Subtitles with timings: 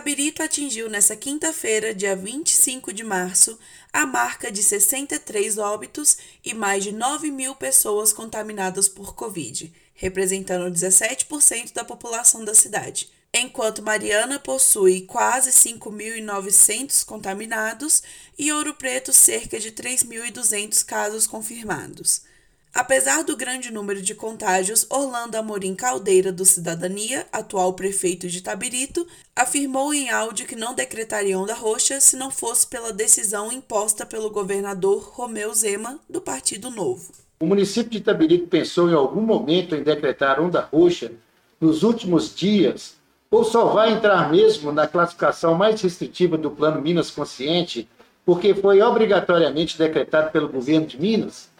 [0.00, 3.58] Itabirito atingiu nesta quinta-feira, dia 25 de março,
[3.92, 10.74] a marca de 63 óbitos e mais de 9 mil pessoas contaminadas por Covid, representando
[10.74, 13.10] 17% da população da cidade.
[13.30, 18.02] Enquanto Mariana possui quase 5.900 contaminados
[18.38, 22.22] e Ouro Preto cerca de 3.200 casos confirmados.
[22.72, 29.06] Apesar do grande número de contágios, Orlando Amorim Caldeira, do Cidadania, atual prefeito de Tabirito,
[29.34, 34.30] afirmou em áudio que não decretaria onda roxa se não fosse pela decisão imposta pelo
[34.30, 37.12] governador Romeu Zema, do Partido Novo.
[37.40, 41.10] O município de Tabirito pensou em algum momento em decretar onda roxa
[41.60, 42.94] nos últimos dias,
[43.28, 47.88] ou só vai entrar mesmo na classificação mais restritiva do Plano Minas Consciente,
[48.24, 51.50] porque foi obrigatoriamente decretado pelo governo de Minas?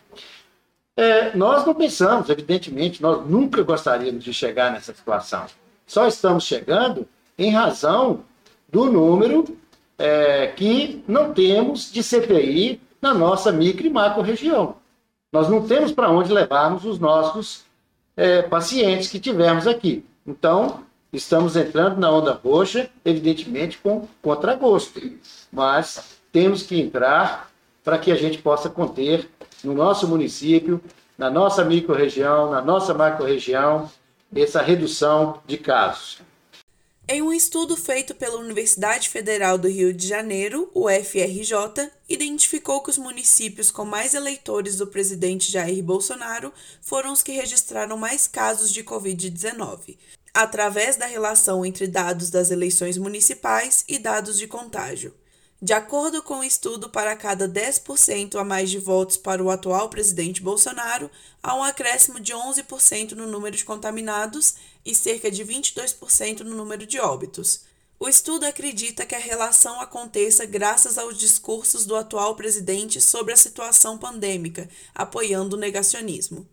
[1.01, 5.47] É, nós não pensamos, evidentemente, nós nunca gostaríamos de chegar nessa situação.
[5.87, 7.09] Só estamos chegando
[7.39, 8.21] em razão
[8.69, 9.57] do número
[9.97, 14.77] é, que não temos de CPI na nossa micro e macro região.
[15.33, 17.65] Nós não temos para onde levarmos os nossos
[18.15, 20.05] é, pacientes que tivermos aqui.
[20.27, 25.01] Então, estamos entrando na onda roxa, evidentemente com contragosto,
[25.51, 27.51] mas temos que entrar
[27.83, 29.31] para que a gente possa conter
[29.63, 30.81] no nosso município,
[31.17, 33.91] na nossa microrregião, na nossa macro-região,
[34.35, 36.21] essa redução de casos.
[37.13, 42.91] Em um estudo feito pela Universidade Federal do Rio de Janeiro, o FRJ, identificou que
[42.91, 48.73] os municípios com mais eleitores do presidente Jair Bolsonaro foram os que registraram mais casos
[48.73, 49.99] de Covid-19,
[50.33, 55.13] através da relação entre dados das eleições municipais e dados de contágio.
[55.63, 59.51] De acordo com o um estudo, para cada 10% a mais de votos para o
[59.51, 61.11] atual presidente Bolsonaro,
[61.43, 64.55] há um acréscimo de 11% no número de contaminados
[64.87, 67.61] e cerca de 22% no número de óbitos.
[67.99, 73.37] O estudo acredita que a relação aconteça graças aos discursos do atual presidente sobre a
[73.37, 76.49] situação pandêmica, apoiando o negacionismo.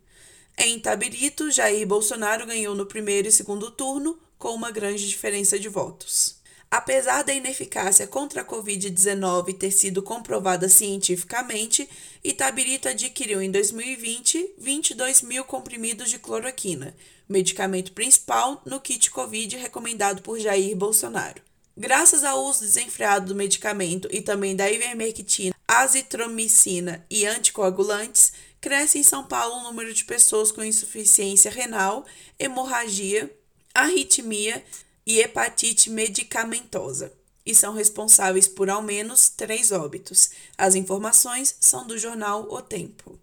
[0.58, 5.70] Em Tabirito, Jair Bolsonaro ganhou no primeiro e segundo turno, com uma grande diferença de
[5.70, 6.37] votos.
[6.70, 11.88] Apesar da ineficácia contra a Covid-19 ter sido comprovada cientificamente,
[12.22, 16.94] Itabirito adquiriu em 2020 22 mil comprimidos de cloroquina,
[17.26, 21.40] medicamento principal no kit Covid recomendado por Jair Bolsonaro.
[21.74, 29.02] Graças ao uso desenfreado do medicamento e também da ivermectina, azitromicina e anticoagulantes, cresce em
[29.02, 32.04] São Paulo o número de pessoas com insuficiência renal,
[32.38, 33.30] hemorragia,
[33.72, 34.62] arritmia,
[35.08, 37.10] e hepatite medicamentosa,
[37.46, 40.28] e são responsáveis por ao menos três óbitos.
[40.58, 43.18] As informações são do jornal O Tempo.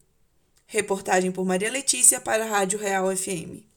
[0.66, 3.66] Reportagem por Maria Letícia para a Rádio Real FM.